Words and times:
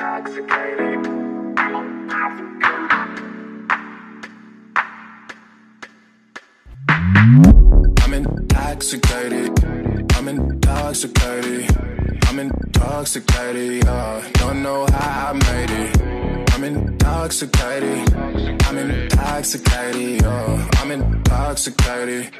I'm 0.00 0.22
intoxicated. 8.14 9.64
I'm 10.14 10.28
intoxicated. 10.28 11.76
I'm 12.26 12.38
intoxicated. 12.38 13.84
Yeah. 13.84 14.30
Don't 14.34 14.62
know 14.62 14.86
how 14.88 15.30
I 15.30 15.32
made 15.32 15.70
it. 15.70 16.00
I'm 16.52 16.62
intoxicated. 16.62 18.14
I'm 18.14 18.78
intoxicated. 18.78 20.22
Yeah. 20.22 20.68
I'm 20.76 20.90
intoxicated. 20.92 22.30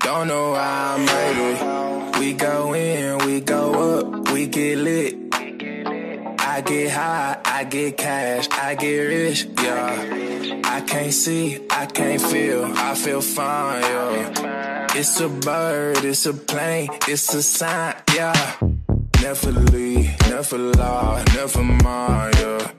Don't 0.00 0.26
know 0.26 0.54
how 0.54 0.96
I 0.96 0.98
made 0.98 1.38
it. 1.52 2.18
We 2.18 2.32
go 2.32 2.74
in, 2.74 3.18
we 3.24 3.40
go 3.40 4.00
up, 4.00 4.32
we 4.32 4.46
get 4.48 4.78
lit. 4.78 5.33
I 6.54 6.60
get 6.60 6.92
high, 6.92 7.40
I 7.44 7.64
get 7.64 7.96
cash, 7.96 8.48
I 8.52 8.76
get 8.76 8.96
rich, 8.96 9.44
yeah. 9.60 10.60
I 10.62 10.82
can't 10.82 11.12
see, 11.12 11.58
I 11.68 11.86
can't 11.86 12.22
feel, 12.22 12.66
I 12.66 12.94
feel 12.94 13.20
fine, 13.20 13.82
yeah. 13.82 14.86
It's 14.94 15.18
a 15.18 15.28
bird, 15.28 16.04
it's 16.04 16.26
a 16.26 16.32
plane, 16.32 16.90
it's 17.08 17.34
a 17.34 17.42
sign, 17.42 17.96
yeah. 18.14 18.56
Never 19.20 19.50
leave, 19.50 20.14
never 20.30 20.58
lie, 20.58 21.24
never 21.34 21.64
mind, 21.64 22.36
yeah. 22.38 22.70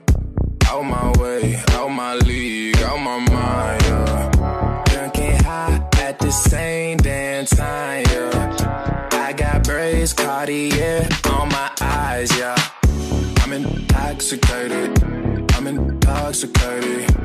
Out 0.68 0.82
my 0.82 1.12
way, 1.20 1.62
out 1.72 1.90
my 1.90 2.14
league, 2.14 2.78
out 2.78 2.96
my 2.96 3.18
mind, 3.18 3.82
yeah. 3.82 4.84
Drinking 4.86 5.44
high 5.44 5.86
at 5.98 6.18
the 6.18 6.30
same 6.30 6.96
damn 6.96 7.44
time, 7.44 8.06
yeah. 8.08 9.08
I 9.12 9.34
got 9.34 9.64
braids, 9.64 10.14
Cartier 10.14 11.06
on 11.28 11.50
my 11.50 11.70
eyes, 11.82 12.34
yeah. 12.38 12.55
I'm 13.46 13.52
intoxicated. 13.52 15.04
I'm 15.54 15.68
intoxicated. 15.68 17.16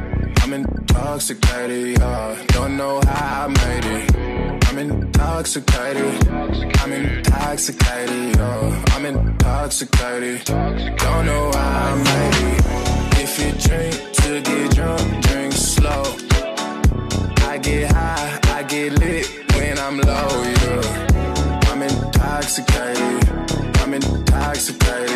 I'm 0.44 0.53
intoxicated. 0.53 1.97
Yeah. 1.97 2.45
Don't 2.50 2.78
know 2.78 3.02
how 3.08 3.45
I 3.45 3.47
made 3.47 3.86
it. 3.86 4.66
I'm 4.67 4.78
intoxicated. 4.78 6.28
I'm 6.30 6.91
intoxicated. 6.91 8.36
Yeah. 8.36 8.83
I'm 8.91 9.05
intoxicated. 9.08 10.45
Don't 10.45 11.25
know 11.25 11.52
how 11.55 11.89
I 11.89 12.03
made 12.03 12.38
it. 12.45 12.61
If 13.23 13.39
you 13.39 13.52
drink 13.67 14.13
to 14.17 14.41
get 14.41 14.75
drunk, 14.75 15.23
drink 15.25 15.53
slow. 15.53 16.03
I 17.50 17.58
get 17.58 17.91
high, 17.91 18.39
I 18.44 18.61
get 18.61 18.94
lit 19.00 19.28
when 19.56 19.80
I'm 19.80 19.97
low. 19.97 20.44
Yeah. 20.61 21.63
I'm 21.72 21.81
intoxicated. 21.81 23.28
I'm 23.80 23.95
intoxicated. 23.95 25.10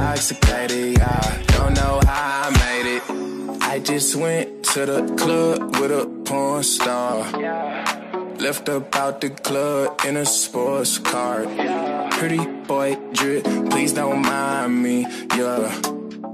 Intoxicated, 0.00 0.96
yeah. 0.96 1.42
Don't 1.48 1.74
know 1.74 2.00
how 2.06 2.48
I 2.48 2.50
made 2.64 2.96
it. 2.96 3.02
I 3.60 3.80
just 3.80 4.16
went 4.16 4.64
to 4.72 4.86
the 4.86 5.02
club 5.14 5.76
with 5.76 5.90
a 5.90 6.06
porn 6.24 6.62
star. 6.62 7.30
Left 8.38 8.66
up 8.70 8.96
out 8.96 9.20
the 9.20 9.28
club 9.28 10.00
in 10.06 10.16
a 10.16 10.24
sports 10.24 10.96
car. 10.96 11.44
Pretty 12.12 12.44
boy 12.66 12.96
drip, 13.12 13.44
please 13.68 13.92
don't 13.92 14.22
mind 14.22 14.82
me, 14.82 15.06
yeah. 15.36 15.68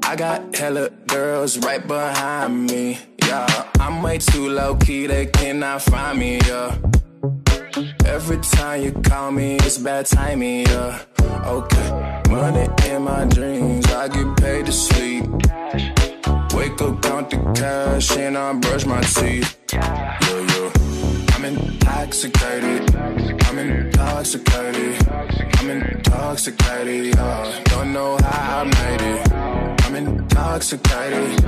I 0.04 0.14
got 0.14 0.54
hella 0.54 0.90
girls 1.08 1.58
right 1.58 1.84
behind 1.84 2.70
me, 2.70 3.00
yeah. 3.26 3.64
I'm 3.80 4.00
way 4.00 4.18
too 4.18 4.48
low 4.48 4.76
key, 4.76 5.08
they 5.08 5.26
cannot 5.26 5.82
find 5.82 6.20
me, 6.20 6.38
yeah. 6.46 6.78
Every 8.04 8.38
time 8.38 8.82
you 8.82 8.92
call 8.92 9.32
me, 9.32 9.56
it's 9.56 9.78
bad 9.78 10.06
timing, 10.06 10.66
yeah. 10.66 11.02
Okay, 11.44 12.22
money 12.30 12.68
my 13.06 13.24
dreams, 13.26 13.86
I 13.92 14.08
get 14.08 14.36
paid 14.36 14.66
to 14.66 14.72
sleep. 14.72 15.22
Wake 16.56 16.78
up, 16.82 16.94
count 17.02 17.30
the 17.30 17.38
cash, 17.54 18.10
and 18.16 18.36
I 18.36 18.52
brush 18.54 18.84
my 18.84 19.00
teeth. 19.00 19.56
Yeah, 19.72 20.18
yeah. 20.22 20.72
I'm 21.34 21.44
intoxicated. 21.44 22.96
I'm 23.46 23.58
intoxicated. 23.58 25.08
I'm 25.58 25.70
intoxicated. 25.70 27.14
Yeah. 27.14 27.62
Don't 27.66 27.92
know 27.92 28.18
how 28.24 28.62
I 28.62 28.64
made 28.64 29.02
it. 29.12 29.32
I'm 29.84 29.94
intoxicated. 29.94 31.44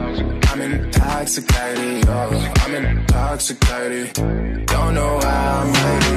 I'm 0.51 0.61
intoxicated. 0.61 2.05
Yeah. 2.05 2.55
I'm 2.63 2.75
intoxicated. 2.83 4.13
Don't 4.67 4.95
know 4.95 5.19
how 5.23 5.63
I 5.63 5.73
made 5.73 6.05
it. 6.05 6.08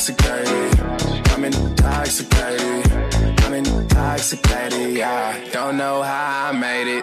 Intoxicated. 0.00 0.80
I'm 1.30 1.44
intoxicated. 1.44 2.92
I'm 3.42 3.52
intoxicated, 3.52 4.96
yeah. 4.96 5.44
Don't 5.52 5.76
know 5.76 6.02
how 6.02 6.48
I 6.48 6.52
made 6.52 6.88
it. 6.88 6.99